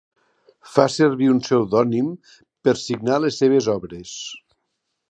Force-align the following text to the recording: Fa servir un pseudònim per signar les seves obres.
Fa 0.75 0.85
servir 0.93 1.27
un 1.33 1.41
pseudònim 1.45 2.09
per 2.65 2.77
signar 2.87 3.21
les 3.27 3.39
seves 3.45 3.71
obres. 3.79 4.17